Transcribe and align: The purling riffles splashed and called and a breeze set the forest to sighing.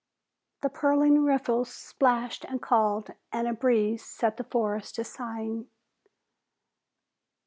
The 0.63 0.69
purling 0.71 1.23
riffles 1.25 1.71
splashed 1.71 2.43
and 2.45 2.59
called 2.59 3.11
and 3.31 3.47
a 3.47 3.53
breeze 3.53 4.03
set 4.03 4.37
the 4.37 4.43
forest 4.43 4.95
to 4.95 5.03
sighing. 5.03 5.67